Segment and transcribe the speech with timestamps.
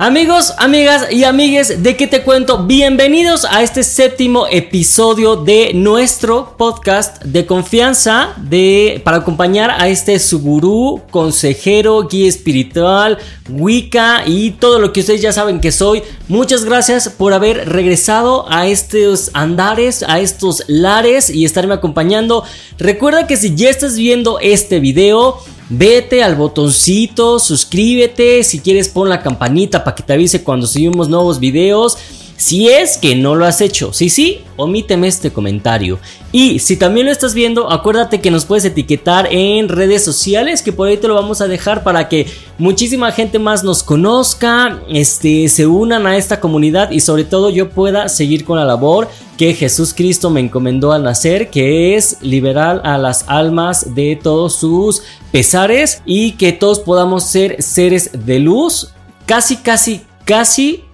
[0.00, 2.64] Amigos, amigas y amigues, ¿de qué te cuento?
[2.64, 10.20] Bienvenidos a este séptimo episodio de nuestro podcast de confianza de, para acompañar a este
[10.20, 13.18] sugurú, consejero, guía espiritual,
[13.50, 16.04] Wicca y todo lo que ustedes ya saben que soy.
[16.28, 22.44] Muchas gracias por haber regresado a estos andares, a estos lares y estarme acompañando.
[22.78, 25.40] Recuerda que si ya estás viendo este video,
[25.70, 31.10] Vete al botoncito, suscríbete, si quieres pon la campanita para que te avise cuando subimos
[31.10, 31.98] nuevos videos.
[32.38, 35.98] Si es que no lo has hecho, si sí, omíteme este comentario.
[36.30, 40.72] Y si también lo estás viendo, acuérdate que nos puedes etiquetar en redes sociales, que
[40.72, 45.48] por ahí te lo vamos a dejar para que muchísima gente más nos conozca, este,
[45.48, 49.54] se unan a esta comunidad y sobre todo yo pueda seguir con la labor que
[49.54, 55.02] Jesús Cristo me encomendó al nacer, que es liberar a las almas de todos sus
[55.32, 58.92] pesares y que todos podamos ser seres de luz,
[59.26, 60.84] casi, casi, casi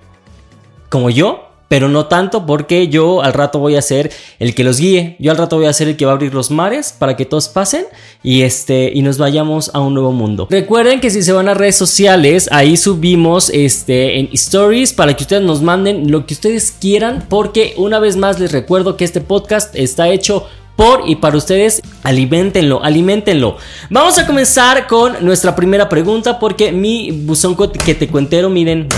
[0.94, 4.78] como yo, pero no tanto porque yo al rato voy a ser el que los
[4.78, 5.16] guíe.
[5.18, 7.24] Yo al rato voy a ser el que va a abrir los mares para que
[7.24, 7.86] todos pasen
[8.22, 10.46] y este y nos vayamos a un nuevo mundo.
[10.48, 15.24] Recuerden que si se van a redes sociales, ahí subimos este en stories para que
[15.24, 19.20] ustedes nos manden lo que ustedes quieran porque una vez más les recuerdo que este
[19.20, 21.82] podcast está hecho por y para ustedes.
[22.02, 23.56] Alimentenlo, alimentenlo.
[23.90, 28.88] Vamos a comenzar con nuestra primera pregunta porque mi buzón que te cuentero, miren,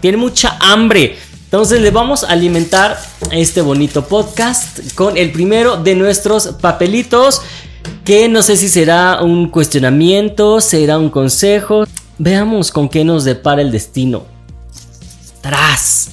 [0.00, 1.16] tiene mucha hambre.
[1.44, 2.98] Entonces le vamos a alimentar
[3.30, 7.40] este bonito podcast con el primero de nuestros papelitos
[8.04, 11.84] que no sé si será un cuestionamiento, será un consejo.
[12.18, 14.24] Veamos con qué nos depara el destino.
[15.40, 16.10] ¡Tras!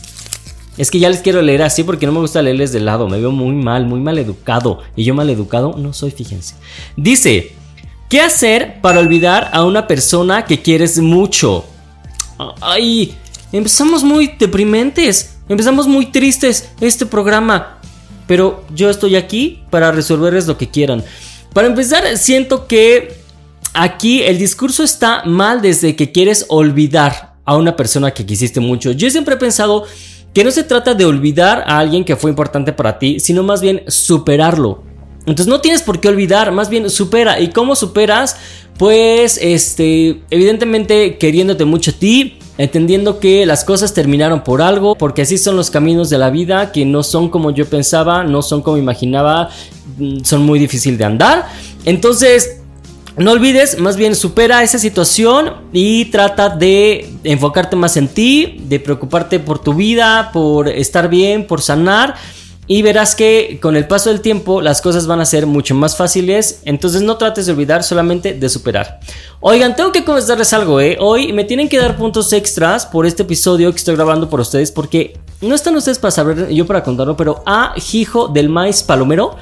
[0.77, 3.07] Es que ya les quiero leer así porque no me gusta leerles de lado.
[3.07, 4.79] Me veo muy mal, muy mal educado.
[4.95, 6.55] Y yo mal educado no soy, fíjense.
[6.97, 7.53] Dice,
[8.09, 11.65] ¿qué hacer para olvidar a una persona que quieres mucho?
[12.59, 13.15] Ay,
[13.51, 15.37] empezamos muy deprimentes.
[15.47, 17.79] Empezamos muy tristes este programa.
[18.25, 21.03] Pero yo estoy aquí para resolverles lo que quieran.
[21.53, 23.15] Para empezar, siento que
[23.73, 28.91] aquí el discurso está mal desde que quieres olvidar a una persona que quisiste mucho.
[28.91, 29.85] Yo siempre he pensado
[30.33, 33.61] que no se trata de olvidar a alguien que fue importante para ti, sino más
[33.61, 34.83] bien superarlo.
[35.25, 37.39] Entonces no tienes por qué olvidar, más bien supera.
[37.39, 38.35] ¿Y cómo superas?
[38.77, 45.21] Pues, este, evidentemente queriéndote mucho a ti, entendiendo que las cosas terminaron por algo, porque
[45.21, 48.61] así son los caminos de la vida, que no son como yo pensaba, no son
[48.61, 49.49] como imaginaba,
[49.97, 51.47] mm, son muy difíciles de andar.
[51.85, 52.62] Entonces,
[53.17, 58.79] no olvides, más bien supera esa situación y trata de enfocarte más en ti, de
[58.79, 62.15] preocuparte por tu vida, por estar bien, por sanar.
[62.65, 65.97] Y verás que con el paso del tiempo las cosas van a ser mucho más
[65.97, 66.61] fáciles.
[66.65, 68.99] Entonces no trates de olvidar, solamente de superar.
[69.41, 70.97] Oigan, tengo que comentarles algo, ¿eh?
[70.99, 74.71] Hoy me tienen que dar puntos extras por este episodio que estoy grabando por ustedes.
[74.71, 79.35] Porque no están ustedes para saber, yo para contarlo, pero a Hijo del Maíz Palomero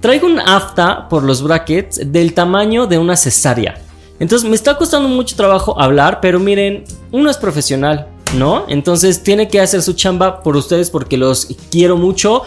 [0.00, 3.80] Traigo un afta por los brackets del tamaño de una cesárea.
[4.18, 8.64] Entonces me está costando mucho trabajo hablar, pero miren, uno es profesional, ¿no?
[8.68, 12.42] Entonces tiene que hacer su chamba por ustedes porque los quiero mucho.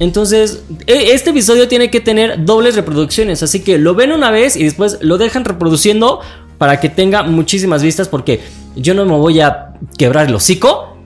[0.00, 4.56] Entonces, e, este episodio tiene que tener dobles reproducciones, así que lo ven una vez
[4.56, 6.20] y después lo dejan reproduciendo
[6.56, 8.40] para que tenga muchísimas vistas porque
[8.74, 10.96] yo no me voy a quebrar el hocico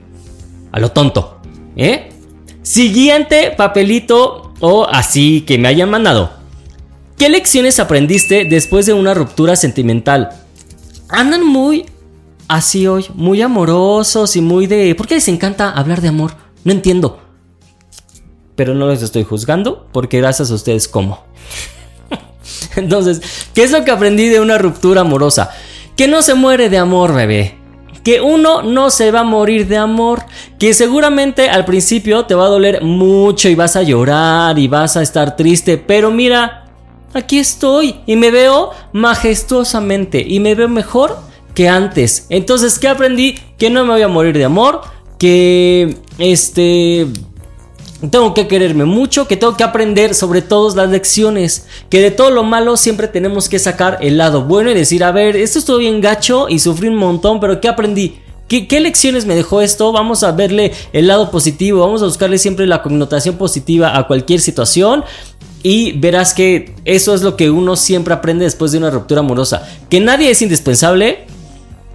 [0.71, 1.37] a lo tonto,
[1.75, 2.09] ¿eh?
[2.63, 6.31] Siguiente papelito o así que me hayan mandado.
[7.17, 10.29] ¿Qué lecciones aprendiste después de una ruptura sentimental?
[11.09, 11.85] Andan muy
[12.47, 14.95] así hoy, muy amorosos y muy de...
[14.95, 16.35] ¿Por qué les encanta hablar de amor?
[16.63, 17.19] No entiendo.
[18.55, 21.25] Pero no les estoy juzgando porque gracias a ustedes como.
[22.77, 23.21] Entonces,
[23.53, 25.51] ¿qué es lo que aprendí de una ruptura amorosa?
[25.97, 27.62] Que no se muere de amor, bebé
[28.03, 30.23] que uno no se va a morir de amor,
[30.59, 34.97] que seguramente al principio te va a doler mucho y vas a llorar y vas
[34.97, 36.65] a estar triste, pero mira,
[37.13, 41.17] aquí estoy y me veo majestuosamente y me veo mejor
[41.53, 42.25] que antes.
[42.29, 43.39] Entonces, ¿qué aprendí?
[43.57, 44.81] Que no me voy a morir de amor,
[45.17, 47.07] que este
[48.09, 52.29] tengo que quererme mucho, que tengo que aprender sobre todas las lecciones, que de todo
[52.29, 55.77] lo malo siempre tenemos que sacar el lado bueno y decir, a ver, esto estuvo
[55.77, 58.19] bien gacho y sufrí un montón, pero ¿qué aprendí?
[58.47, 59.93] ¿Qué, ¿Qué, lecciones me dejó esto?
[59.93, 64.41] Vamos a verle el lado positivo, vamos a buscarle siempre la connotación positiva a cualquier
[64.41, 65.05] situación
[65.63, 69.65] y verás que eso es lo que uno siempre aprende después de una ruptura amorosa,
[69.89, 71.25] que nadie es indispensable,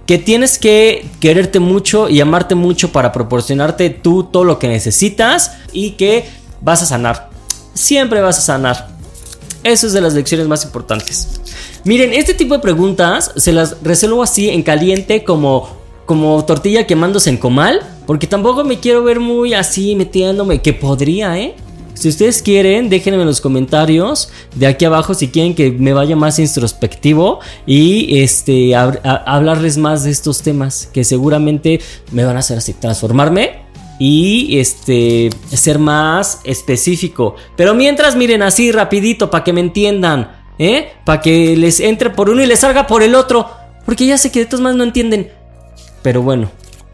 [0.09, 5.51] que tienes que quererte mucho y amarte mucho para proporcionarte tú todo lo que necesitas
[5.71, 6.25] y que
[6.61, 7.29] vas a sanar.
[7.75, 8.87] Siempre vas a sanar.
[9.63, 11.39] Eso es de las lecciones más importantes.
[11.83, 15.77] Miren, este tipo de preguntas se las resuelvo así en caliente como
[16.07, 21.37] como tortilla quemándose en comal, porque tampoco me quiero ver muy así metiéndome, que podría,
[21.37, 21.53] ¿eh?
[21.99, 26.15] Si ustedes quieren, déjenme en los comentarios de aquí abajo si quieren que me vaya
[26.15, 31.81] más introspectivo y este hablarles más de estos temas que seguramente
[32.13, 33.63] me van a hacer así transformarme
[33.99, 37.35] y este ser más específico.
[37.57, 40.93] Pero mientras miren así rapidito para que me entiendan, ¿eh?
[41.03, 43.49] Para que les entre por uno y les salga por el otro,
[43.85, 45.33] porque ya sé que de todos más no entienden.
[46.01, 46.49] Pero bueno,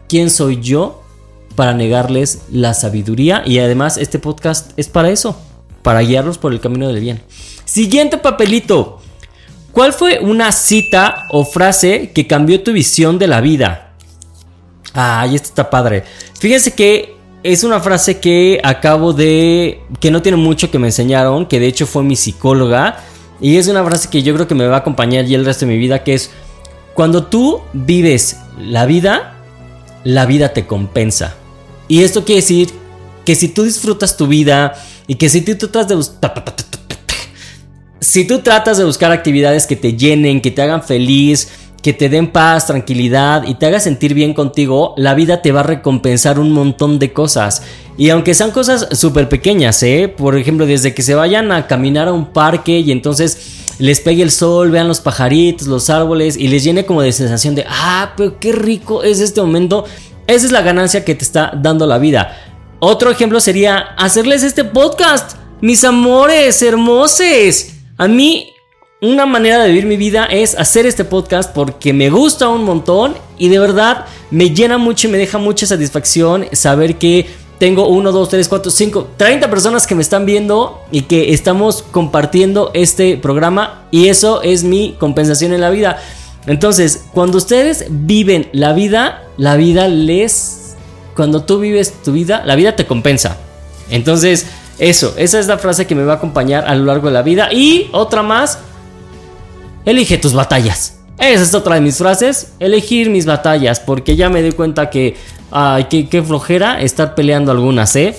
[0.08, 1.05] ¿quién soy yo
[1.56, 3.42] para negarles la sabiduría?
[3.44, 5.40] Y además este podcast es para eso,
[5.82, 7.22] para guiarlos por el camino del bien.
[7.64, 9.00] Siguiente papelito.
[9.72, 13.94] ¿Cuál fue una cita o frase que cambió tu visión de la vida?
[14.94, 16.04] Ay, esto está padre.
[16.38, 19.82] Fíjense que es una frase que acabo de...
[20.00, 22.96] que no tiene mucho que me enseñaron, que de hecho fue mi psicóloga.
[23.40, 25.66] Y es una frase que yo creo que me va a acompañar ya el resto
[25.66, 26.30] de mi vida, que es,
[26.94, 29.34] cuando tú vives la vida,
[30.04, 31.34] la vida te compensa.
[31.88, 32.70] Y esto quiere decir
[33.24, 34.74] que si tú disfrutas tu vida
[35.06, 35.96] y que si tú tratas de
[38.00, 41.48] si tú tratas de buscar actividades que te llenen, que te hagan feliz,
[41.82, 45.60] que te den paz, tranquilidad y te haga sentir bien contigo, la vida te va
[45.60, 47.62] a recompensar un montón de cosas.
[47.96, 50.12] Y aunque sean cosas súper pequeñas, ¿eh?
[50.14, 54.22] Por ejemplo, desde que se vayan a caminar a un parque y entonces les pegue
[54.22, 58.14] el sol, vean los pajaritos, los árboles y les llene como de sensación de, ah,
[58.16, 59.84] pero qué rico es este momento.
[60.26, 62.36] Esa es la ganancia que te está dando la vida.
[62.80, 65.36] Otro ejemplo sería hacerles este podcast.
[65.60, 67.66] Mis amores, hermosos.
[67.96, 68.52] A mí
[69.00, 73.14] una manera de vivir mi vida es hacer este podcast porque me gusta un montón
[73.38, 77.26] y de verdad me llena mucho y me deja mucha satisfacción saber que
[77.58, 81.82] tengo 1, 2, 3, 4, 5, 30 personas que me están viendo y que estamos
[81.90, 85.98] compartiendo este programa y eso es mi compensación en la vida.
[86.46, 90.74] Entonces, cuando ustedes viven la vida, la vida les...
[91.14, 93.38] Cuando tú vives tu vida, la vida te compensa.
[93.90, 94.46] Entonces,
[94.78, 97.22] eso, esa es la frase que me va a acompañar a lo largo de la
[97.22, 97.48] vida.
[97.52, 98.58] Y otra más,
[99.86, 100.98] Elige tus batallas.
[101.16, 102.52] Esa es otra de mis frases.
[102.58, 103.78] Elegir mis batallas.
[103.78, 105.16] Porque ya me doy cuenta que.
[105.52, 108.16] Ay, qué, flojera estar peleando algunas, ¿eh?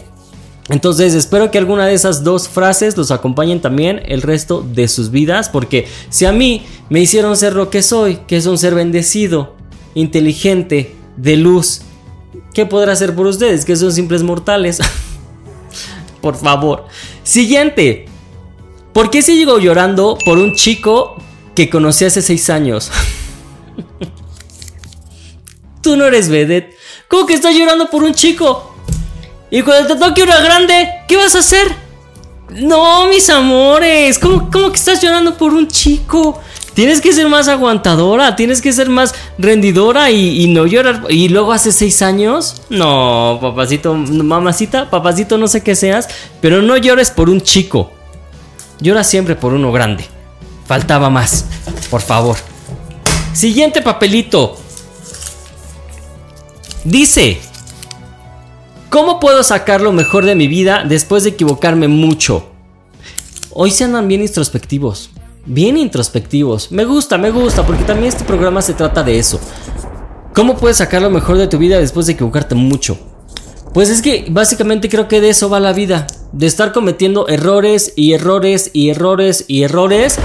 [0.70, 5.12] Entonces espero que alguna de esas dos frases los acompañen también el resto de sus
[5.12, 8.76] vidas, porque si a mí me hicieron ser lo que soy, que es un ser
[8.76, 9.56] bendecido,
[9.96, 11.82] inteligente, de luz,
[12.54, 13.66] ¿qué podrá hacer por ustedes?
[13.66, 14.80] Que son simples mortales.
[16.22, 16.86] por favor.
[17.24, 18.06] Siguiente.
[18.94, 21.18] ¿Por qué sigo llorando por un chico
[21.58, 22.92] que conocí hace seis años.
[25.82, 26.76] Tú no eres vedette.
[27.08, 28.77] ¿Cómo que estás llorando por un chico?
[29.50, 31.68] Y cuando te toque una grande, ¿qué vas a hacer?
[32.50, 34.20] No, mis amores.
[34.20, 36.42] ¿Cómo, que estás llorando por un chico?
[36.74, 41.06] Tienes que ser más aguantadora, tienes que ser más rendidora y, y, no llorar.
[41.10, 46.08] Y luego hace seis años, no, papacito, mamacita, papacito, no sé qué seas,
[46.40, 47.92] pero no llores por un chico.
[48.80, 50.06] Llora siempre por uno grande.
[50.68, 51.46] Faltaba más,
[51.90, 52.38] por favor.
[53.34, 54.58] Siguiente papelito.
[56.84, 57.40] Dice,
[58.98, 62.50] ¿cómo puedo sacar lo mejor de mi vida después de equivocarme mucho?
[63.52, 65.12] Hoy se andan bien introspectivos.
[65.46, 66.72] Bien introspectivos.
[66.72, 69.40] Me gusta, me gusta, porque también este programa se trata de eso.
[70.34, 72.98] ¿Cómo puedes sacar lo mejor de tu vida después de equivocarte mucho?
[73.72, 76.08] Pues es que básicamente creo que de eso va la vida.
[76.32, 80.18] De estar cometiendo errores y errores y errores y errores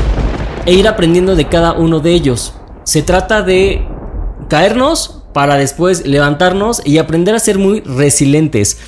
[0.64, 2.54] e ir aprendiendo de cada uno de ellos.
[2.84, 3.86] Se trata de
[4.48, 8.78] caernos para después levantarnos y aprender a ser muy resilientes.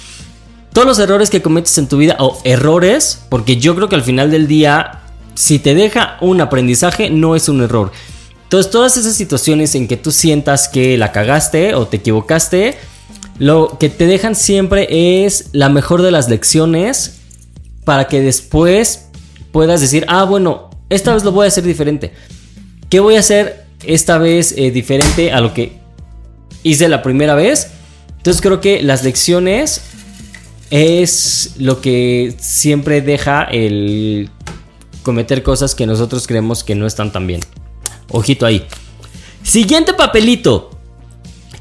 [0.72, 4.02] Todos los errores que cometes en tu vida, o errores, porque yo creo que al
[4.02, 5.02] final del día,
[5.34, 7.92] si te deja un aprendizaje, no es un error.
[8.44, 12.76] Entonces, todas esas situaciones en que tú sientas que la cagaste o te equivocaste,
[13.38, 17.20] lo que te dejan siempre es la mejor de las lecciones
[17.84, 19.06] para que después
[19.52, 22.12] puedas decir, ah, bueno, esta vez lo voy a hacer diferente.
[22.90, 25.83] ¿Qué voy a hacer esta vez eh, diferente a lo que
[26.64, 27.70] hice la primera vez?
[28.16, 29.82] Entonces creo que las lecciones
[30.70, 34.30] es lo que siempre deja el
[35.04, 37.40] cometer cosas que nosotros creemos que no están tan bien.
[38.10, 38.66] Ojito ahí.
[39.44, 40.70] Siguiente papelito.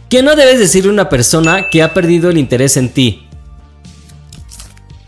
[0.09, 3.27] ¿Qué no debes decirle a una persona que ha perdido el interés en ti?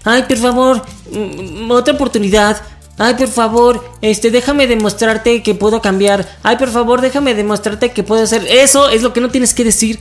[0.03, 2.61] Ay, por favor, mm, otra oportunidad.
[2.97, 6.27] Ay, por favor, este, déjame demostrarte que puedo cambiar.
[6.43, 8.45] Ay, por favor, déjame demostrarte que puedo hacer.
[8.49, 9.99] Eso es lo que no tienes que decir.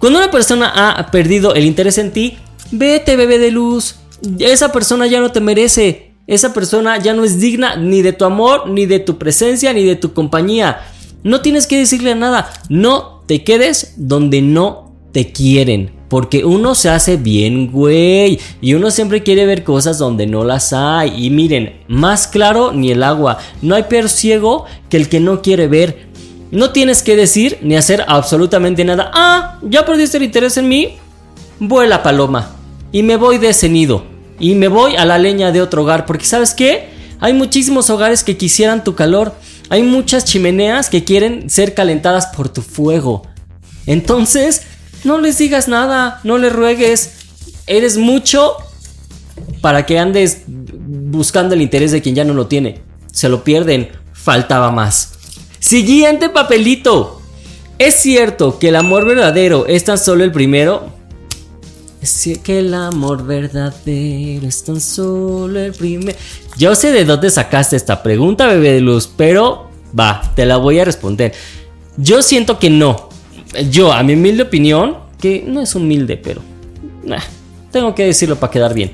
[0.00, 2.38] Cuando una persona ha perdido el interés en ti,
[2.72, 3.96] vete, bebé de luz.
[4.38, 6.12] Esa persona ya no te merece.
[6.26, 9.84] Esa persona ya no es digna ni de tu amor, ni de tu presencia, ni
[9.84, 10.80] de tu compañía.
[11.22, 12.50] No tienes que decirle nada.
[12.68, 15.99] No te quedes donde no te quieren.
[16.10, 18.40] Porque uno se hace bien, güey.
[18.60, 21.24] Y uno siempre quiere ver cosas donde no las hay.
[21.24, 23.38] Y miren, más claro ni el agua.
[23.62, 26.08] No hay peor ciego que el que no quiere ver.
[26.50, 29.12] No tienes que decir ni hacer absolutamente nada.
[29.14, 30.96] Ah, ya perdiste el interés en mí.
[31.60, 32.56] Vuela paloma.
[32.90, 34.02] Y me voy de ese nido.
[34.40, 36.06] Y me voy a la leña de otro hogar.
[36.06, 36.88] Porque sabes qué?
[37.20, 39.32] Hay muchísimos hogares que quisieran tu calor.
[39.68, 43.22] Hay muchas chimeneas que quieren ser calentadas por tu fuego.
[43.86, 44.62] Entonces,
[45.04, 47.12] no les digas nada, no les ruegues.
[47.66, 48.56] Eres mucho
[49.60, 52.82] para que andes buscando el interés de quien ya no lo tiene.
[53.12, 55.12] Se lo pierden, faltaba más.
[55.58, 57.20] Siguiente papelito.
[57.78, 60.92] ¿Es cierto que el amor verdadero es tan solo el primero?
[62.02, 66.18] Es que el amor verdadero es tan solo el primero.
[66.56, 70.78] Yo sé de dónde sacaste esta pregunta, bebé de luz, pero va, te la voy
[70.78, 71.32] a responder.
[71.96, 73.09] Yo siento que no
[73.70, 76.40] yo, a mi humilde opinión, que no es humilde, pero
[77.70, 78.92] tengo que decirlo para quedar bien.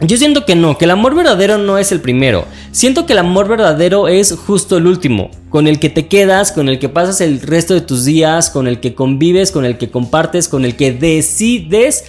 [0.00, 2.44] Yo siento que no, que el amor verdadero no es el primero.
[2.72, 6.68] Siento que el amor verdadero es justo el último, con el que te quedas, con
[6.68, 9.90] el que pasas el resto de tus días, con el que convives, con el que
[9.90, 12.04] compartes, con el que decides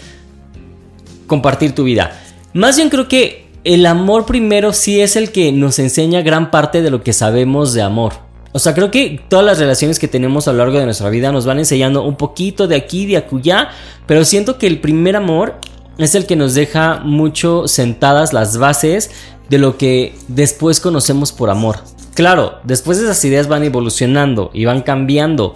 [1.28, 2.20] compartir tu vida.
[2.54, 6.82] Más bien creo que el amor primero sí es el que nos enseña gran parte
[6.82, 8.14] de lo que sabemos de amor.
[8.54, 11.32] O sea, creo que todas las relaciones que tenemos a lo largo de nuestra vida
[11.32, 13.70] nos van enseñando un poquito de aquí, de acullá,
[14.06, 15.56] pero siento que el primer amor
[15.98, 19.10] es el que nos deja mucho sentadas las bases
[19.50, 21.80] de lo que después conocemos por amor.
[22.14, 25.54] Claro, después esas ideas van evolucionando y van cambiando,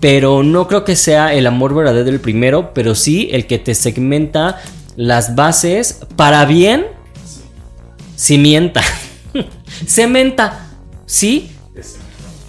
[0.00, 3.74] pero no creo que sea el amor verdadero el primero, pero sí el que te
[3.74, 4.58] segmenta
[4.96, 6.86] las bases para bien,
[8.16, 8.80] cimienta,
[9.86, 10.66] cementa,
[11.04, 11.50] ¿sí?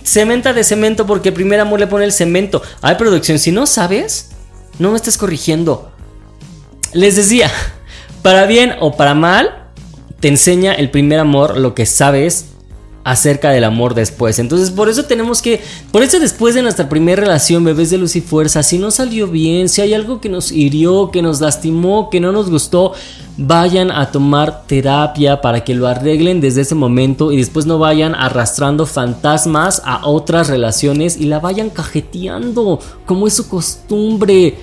[0.08, 2.62] Cementa de cemento porque primer amor le pone el cemento.
[2.82, 4.30] Hay producción, si no sabes,
[4.80, 5.92] no me estés corrigiendo.
[6.94, 7.52] Les decía,
[8.22, 9.68] para bien o para mal,
[10.22, 12.52] te enseña el primer amor lo que sabes
[13.08, 14.38] acerca del amor después.
[14.38, 15.62] Entonces, por eso tenemos que,
[15.94, 19.28] por eso después de nuestra primera relación, bebés de luz y fuerza, si no salió
[19.28, 22.92] bien, si hay algo que nos hirió, que nos lastimó, que no nos gustó,
[23.38, 28.14] vayan a tomar terapia para que lo arreglen desde ese momento y después no vayan
[28.14, 34.56] arrastrando fantasmas a otras relaciones y la vayan cajeteando como es su costumbre.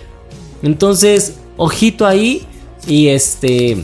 [0.63, 2.43] Entonces, ojito ahí
[2.87, 3.83] y este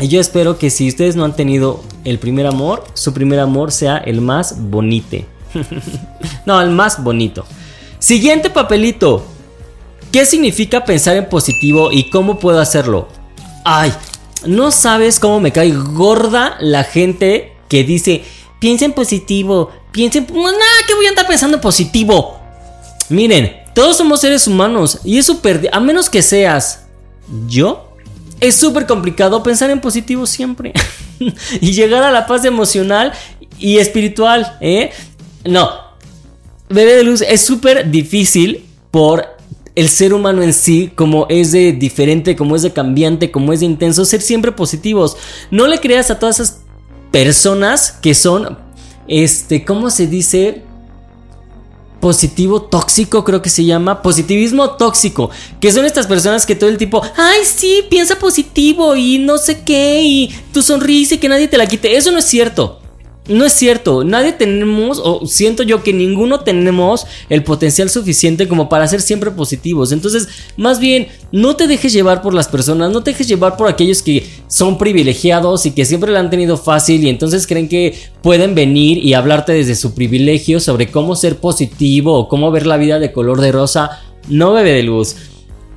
[0.00, 3.98] yo espero que si ustedes no han tenido el primer amor, su primer amor sea
[3.98, 5.18] el más bonito.
[6.46, 7.44] no, el más bonito.
[7.98, 9.24] Siguiente papelito.
[10.12, 13.08] ¿Qué significa pensar en positivo y cómo puedo hacerlo?
[13.64, 13.92] Ay,
[14.46, 18.24] no sabes cómo me cae gorda la gente que dice,
[18.58, 20.26] piensa en positivo, piensa en...
[20.26, 22.38] Nada, que voy a andar pensando en positivo.
[23.10, 25.68] Miren, todos somos seres humanos y es súper...
[25.72, 26.86] A menos que seas
[27.46, 27.87] yo,
[28.40, 30.72] es súper complicado pensar en positivo siempre.
[31.60, 33.12] y llegar a la paz emocional
[33.58, 34.90] y espiritual, ¿eh?
[35.44, 35.70] No.
[36.68, 39.26] Bebé de luz es súper difícil por
[39.74, 43.60] el ser humano en sí, como es de diferente, como es de cambiante, como es
[43.60, 45.16] de intenso, ser siempre positivos.
[45.50, 46.60] No le creas a todas esas
[47.12, 48.58] personas que son,
[49.06, 50.64] este, ¿cómo se dice?
[52.00, 56.78] Positivo tóxico, creo que se llama, positivismo tóxico, que son estas personas que todo el
[56.78, 61.48] tipo, ay, sí, piensa positivo y no sé qué, y tu sonrisa y que nadie
[61.48, 61.96] te la quite.
[61.96, 62.80] Eso no es cierto.
[63.28, 68.70] No es cierto, nadie tenemos, o siento yo que ninguno tenemos el potencial suficiente como
[68.70, 69.92] para ser siempre positivos.
[69.92, 73.68] Entonces, más bien, no te dejes llevar por las personas, no te dejes llevar por
[73.68, 77.98] aquellos que son privilegiados y que siempre la han tenido fácil y entonces creen que
[78.22, 82.78] pueden venir y hablarte desde su privilegio sobre cómo ser positivo o cómo ver la
[82.78, 84.00] vida de color de rosa.
[84.28, 85.16] No bebe de luz.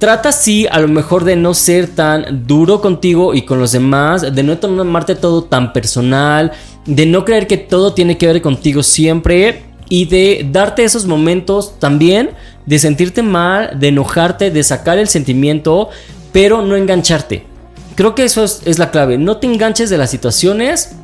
[0.02, 4.34] Trata sí a lo mejor de no ser tan duro contigo y con los demás,
[4.34, 6.54] de no tomarte todo tan personal,
[6.88, 11.78] de no creer que todo tiene que ver contigo siempre y de darte esos momentos
[11.78, 12.32] también
[12.66, 15.90] de sentirte mal, de enojarte, de sacar el sentimiento,
[16.32, 17.46] pero no engancharte.
[17.94, 20.96] Creo que eso es, la clave, no te enganches de las situaciones.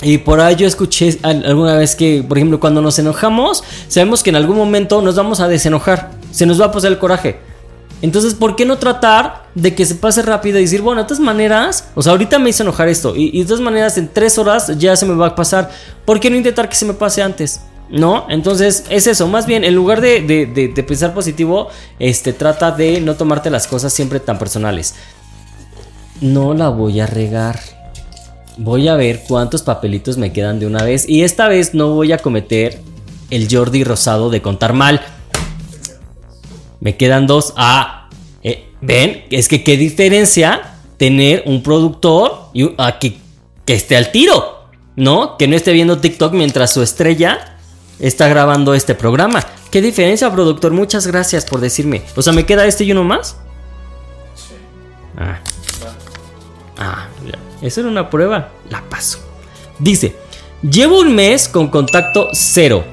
[0.00, 4.30] Y por ahí yo escuché alguna vez que, por ejemplo, cuando nos enojamos, sabemos que
[4.30, 7.49] en algún momento nos vamos a desenojar, se nos va a pasar el coraje.
[8.02, 11.20] Entonces, ¿por qué no tratar de que se pase rápido y decir, bueno, de todas
[11.20, 14.72] maneras, o sea, ahorita me hizo enojar esto, y, de todas maneras en tres horas
[14.78, 15.70] ya se me va a pasar,
[16.04, 17.60] ¿por qué no intentar que se me pase antes?
[17.90, 18.26] ¿No?
[18.28, 23.16] Entonces es eso, más bien en lugar de, de, pensar positivo, este, trata de no
[23.16, 24.94] tomarte las cosas siempre tan personales.
[26.20, 27.58] No la voy a regar.
[28.58, 31.08] Voy a ver cuántos papelitos me quedan de una vez.
[31.08, 32.80] Y esta vez no voy a cometer
[33.30, 35.00] el Jordi Rosado de contar mal.
[36.80, 37.52] Me quedan dos.
[37.56, 38.08] Ah,
[38.42, 43.16] eh, ven, es que qué diferencia tener un productor y, a que,
[43.64, 44.64] que esté al tiro,
[44.96, 45.36] ¿no?
[45.36, 47.58] Que no esté viendo TikTok mientras su estrella
[47.98, 49.44] está grabando este programa.
[49.70, 50.72] ¿Qué diferencia, productor?
[50.72, 52.02] Muchas gracias por decirme.
[52.16, 53.36] O sea, ¿me queda este y uno más?
[54.34, 54.54] Sí.
[55.16, 55.38] Ah.
[56.78, 57.08] Ah,
[57.60, 58.50] Eso era una prueba.
[58.70, 59.18] La paso.
[59.78, 60.16] Dice,
[60.62, 62.84] llevo un mes con contacto cero.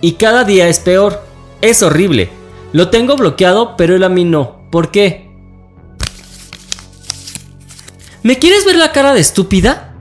[0.00, 1.22] Y cada día es peor.
[1.62, 2.28] Es horrible.
[2.76, 4.68] Lo tengo bloqueado, pero él a mí no.
[4.70, 5.30] ¿Por qué?
[8.22, 9.94] ¿Me quieres ver la cara de estúpida?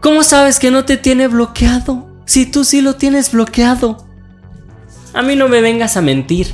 [0.00, 2.08] ¿Cómo sabes que no te tiene bloqueado?
[2.24, 4.08] Si tú sí lo tienes bloqueado.
[5.14, 6.48] A mí no me vengas a mentir.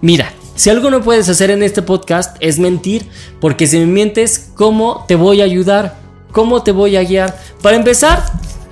[0.00, 4.52] Mira, si algo no puedes hacer en este podcast es mentir, porque si me mientes,
[4.54, 5.96] ¿cómo te voy a ayudar?
[6.30, 7.36] ¿Cómo te voy a guiar?
[7.62, 8.22] Para empezar,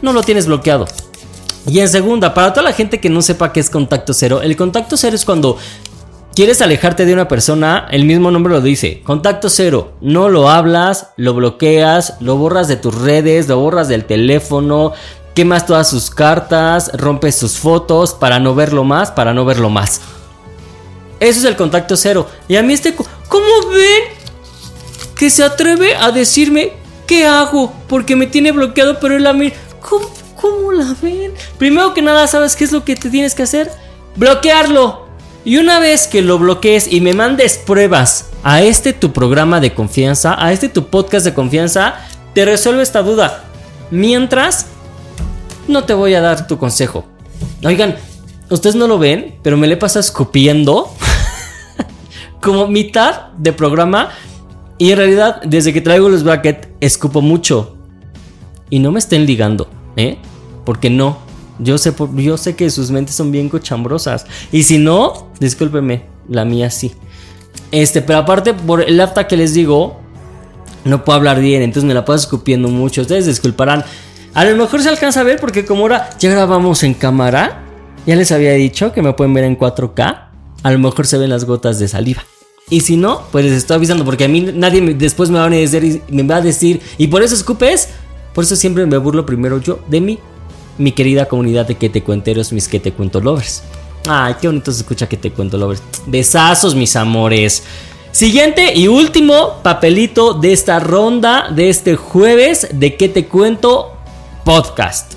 [0.03, 0.87] no lo tienes bloqueado.
[1.67, 4.57] Y en segunda, para toda la gente que no sepa qué es contacto cero, el
[4.57, 5.59] contacto cero es cuando
[6.35, 11.09] quieres alejarte de una persona, el mismo nombre lo dice, contacto cero, no lo hablas,
[11.17, 14.93] lo bloqueas, lo borras de tus redes, lo borras del teléfono,
[15.35, 20.01] quemas todas sus cartas, rompes sus fotos para no verlo más, para no verlo más.
[21.19, 22.29] Eso es el contacto cero.
[22.47, 22.95] Y a mí este...
[22.95, 24.05] ¿Cómo ven?
[25.17, 26.75] Que se atreve a decirme
[27.07, 29.53] qué hago porque me tiene bloqueado, pero él a mí...
[29.81, 30.16] ¿Cómo?
[30.77, 31.33] ¿Cómo la ven?
[31.59, 33.71] Primero que nada, ¿sabes qué es lo que te tienes que hacer?
[34.17, 35.07] Bloquearlo.
[35.43, 39.73] Y una vez que lo bloquees y me mandes pruebas a este tu programa de
[39.73, 41.95] confianza, a este tu podcast de confianza,
[42.35, 43.45] te resuelve esta duda.
[43.91, 44.67] Mientras,
[45.67, 47.07] no te voy a dar tu consejo.
[47.65, 47.97] Oigan,
[48.51, 50.93] ustedes no lo ven, pero me le pasa escupiendo
[52.43, 54.11] como mitad de programa.
[54.77, 57.77] Y en realidad, desde que traigo los brackets, escupo mucho.
[58.69, 59.71] Y no me estén ligando.
[59.97, 60.19] ¿eh?
[60.67, 61.17] Porque no.
[61.59, 64.27] Yo sé, yo sé que sus mentes son bien cochambrosas.
[64.53, 66.93] Y si no, discúlpeme, la mía sí.
[67.73, 69.99] Este, pero aparte, por el apta que les digo,
[70.85, 73.01] no puedo hablar bien, entonces me la paso escupiendo mucho.
[73.01, 73.85] Ustedes disculparán.
[74.35, 77.63] A lo mejor se alcanza a ver porque como ahora ya grabamos en cámara,
[78.07, 80.29] ya les había dicho que me pueden ver en 4K.
[80.63, 82.23] A lo mejor se ven las gotas de saliva.
[82.69, 85.49] Y si no, pues les estoy avisando porque a mí nadie después me va a
[85.49, 87.91] decir, me va a decir, y por eso escupes,
[88.35, 90.19] por eso siempre me burlo primero yo de mí,
[90.79, 93.63] mi querida comunidad de que te cuenteros, mis que te cuento lovers.
[94.09, 95.83] Ay, qué bonito se escucha que te cuento lovers.
[96.07, 97.65] Besazos, mis amores.
[98.13, 103.97] Siguiente y último papelito de esta ronda de este jueves de que te cuento
[104.45, 105.13] podcast.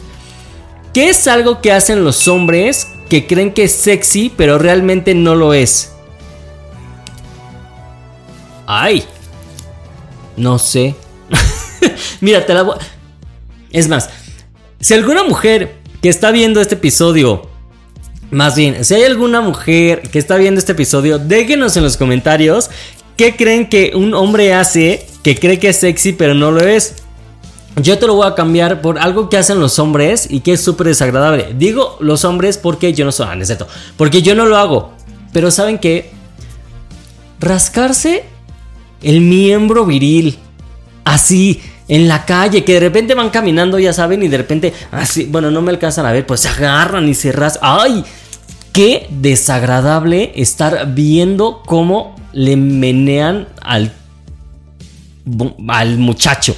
[0.94, 5.36] ¿Qué es algo que hacen los hombres que creen que es sexy pero realmente no
[5.36, 5.94] lo es?
[8.66, 9.04] Ay,
[10.36, 10.96] no sé.
[12.22, 12.76] Mira, te la voy.
[13.72, 14.10] Es más,
[14.80, 17.50] si alguna mujer que está viendo este episodio,
[18.32, 22.70] más bien, si hay alguna mujer que está viendo este episodio, déjenos en los comentarios
[23.18, 26.96] qué creen que un hombre hace que cree que es sexy pero no lo es.
[27.82, 30.62] Yo te lo voy a cambiar por algo que hacen los hombres y que es
[30.62, 31.54] súper desagradable.
[31.58, 34.94] Digo los hombres porque yo no soy, ah, porque yo no lo hago.
[35.34, 36.12] Pero saben que
[37.40, 38.24] rascarse
[39.02, 40.40] el miembro viril
[41.06, 45.26] así en la calle, que de repente van caminando, ya saben, y de repente, así,
[45.26, 47.62] bueno, no me alcanzan a ver, pues se agarran y se rasgan.
[47.64, 48.06] ¡Ay!
[48.72, 53.92] Qué desagradable estar viendo cómo le menean al,
[55.68, 56.56] al muchacho.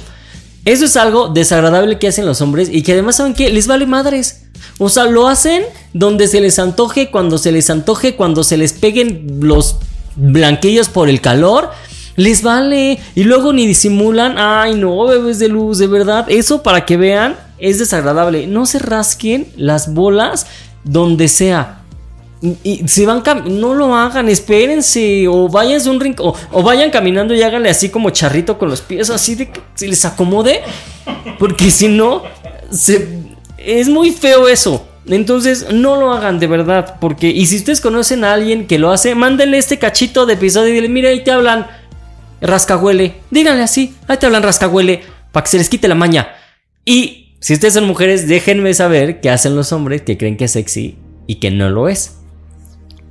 [0.66, 3.86] Eso es algo desagradable que hacen los hombres y que además saben que les vale
[3.86, 4.44] madres.
[4.78, 5.64] O sea, lo hacen
[5.94, 9.76] donde se les antoje, cuando se les antoje, cuando se les peguen los
[10.14, 11.70] blanquillos por el calor
[12.16, 12.98] les vale.
[13.14, 14.36] Y luego ni disimulan.
[14.38, 16.26] Ay, no, bebés de luz, de verdad.
[16.28, 18.46] Eso para que vean es desagradable.
[18.46, 20.46] No se rasquen las bolas
[20.84, 21.78] donde sea.
[22.64, 25.28] Y si van no lo hagan, espérense.
[25.28, 26.34] O vayan un rincón.
[26.50, 29.86] O, vayan caminando y háganle así como charrito con los pies, así de que se
[29.86, 30.60] les acomode.
[31.38, 32.22] Porque si no,
[33.58, 34.86] es muy feo eso.
[35.06, 36.96] Entonces, no lo hagan de verdad.
[37.00, 40.70] Porque, y si ustedes conocen a alguien que lo hace, mándenle este cachito de episodio
[40.70, 41.66] y dile, mira, ahí te hablan
[42.42, 43.16] rascahuele.
[43.30, 46.34] Díganle así, ahí te hablan rascahuele, para que se les quite la maña.
[46.84, 50.52] Y si ustedes son mujeres, déjenme saber qué hacen los hombres que creen que es
[50.52, 52.18] sexy y que no lo es.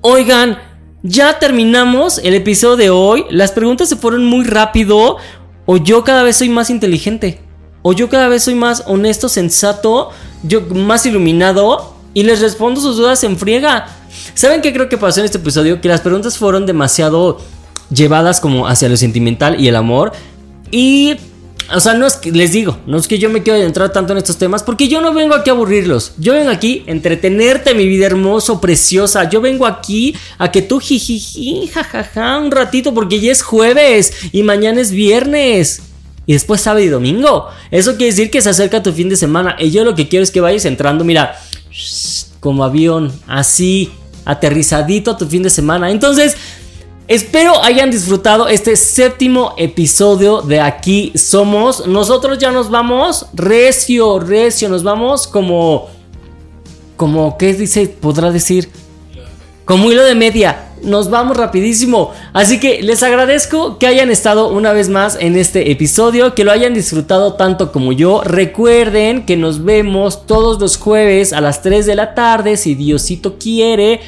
[0.02, 0.58] Oigan,
[1.04, 3.26] ya terminamos el episodio de hoy.
[3.30, 5.18] Las preguntas se fueron muy rápido.
[5.66, 7.40] O yo cada vez soy más inteligente.
[7.82, 10.12] O yo cada vez soy más honesto, sensato,
[10.44, 11.96] yo más iluminado.
[12.14, 13.88] Y les respondo sus dudas en friega.
[14.34, 15.82] ¿Saben qué creo que pasó en este episodio?
[15.82, 17.40] Que las preguntas fueron demasiado
[17.94, 20.12] llevadas como hacia lo sentimental y el amor.
[20.72, 21.18] Y
[21.74, 24.12] o sea, no es que les digo, no es que yo me quiero entrar tanto
[24.12, 26.14] en estos temas, porque yo no vengo aquí a aburrirlos.
[26.18, 29.30] Yo vengo aquí a entretenerte, mi vida hermoso, preciosa.
[29.30, 34.44] Yo vengo aquí a que tú jijiji, jajaja, un ratito, porque ya es jueves y
[34.44, 35.84] mañana es viernes.
[36.26, 37.48] Y después sábado y domingo.
[37.72, 39.56] Eso quiere decir que se acerca tu fin de semana.
[39.58, 41.36] Y yo lo que quiero es que vayas entrando, mira,
[42.42, 43.92] como avión, así,
[44.26, 45.90] aterrizadito a tu fin de semana.
[45.90, 46.36] Entonces,
[47.08, 51.88] Espero hayan disfrutado este séptimo episodio de Aquí Somos.
[51.88, 55.90] Nosotros ya nos vamos recio, recio, nos vamos como...
[56.96, 57.88] Como, ¿qué dice?
[57.88, 58.70] Podrá decir.
[59.66, 60.70] Como hilo de media.
[60.84, 62.12] Nos vamos rapidísimo.
[62.34, 66.52] Así que les agradezco que hayan estado una vez más en este episodio, que lo
[66.52, 68.22] hayan disfrutado tanto como yo.
[68.24, 73.38] Recuerden que nos vemos todos los jueves a las 3 de la tarde, si Diosito
[73.38, 74.02] quiere,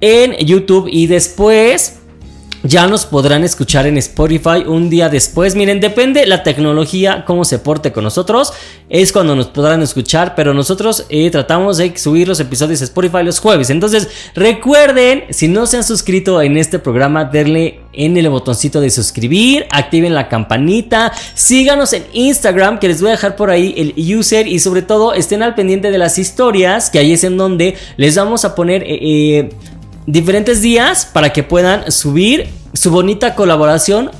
[0.00, 2.01] en YouTube y después
[2.62, 5.56] ya nos podrán escuchar en Spotify un día después.
[5.56, 8.52] Miren, depende la tecnología, cómo se porte con nosotros.
[8.88, 13.22] Es cuando nos podrán escuchar, pero nosotros eh, tratamos de subir los episodios a Spotify
[13.24, 13.70] los jueves.
[13.70, 18.90] Entonces, recuerden, si no se han suscrito en este programa, denle en el botoncito de
[18.90, 24.16] suscribir, activen la campanita, síganos en Instagram, que les voy a dejar por ahí el
[24.16, 27.76] user y sobre todo estén al pendiente de las historias, que ahí es en donde
[27.96, 28.82] les vamos a poner...
[28.84, 29.50] Eh, eh,
[30.06, 34.10] diferentes días para que puedan subir su bonita colaboración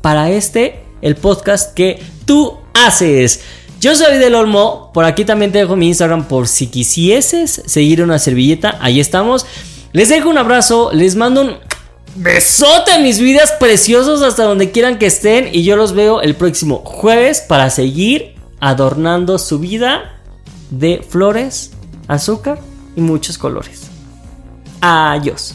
[0.00, 3.40] para este, el podcast que tú haces.
[3.80, 8.02] Yo soy del Olmo, por aquí también te dejo mi Instagram por si quisieses seguir
[8.02, 9.46] una servilleta, ahí estamos.
[9.92, 11.56] Les dejo un abrazo, les mando un
[12.16, 16.82] besote mis vidas preciosos hasta donde quieran que estén y yo los veo el próximo
[16.84, 20.16] jueves para seguir adornando su vida
[20.70, 21.70] de flores,
[22.08, 22.58] azúcar
[22.96, 23.87] y muchos colores.
[24.80, 25.54] Adiós.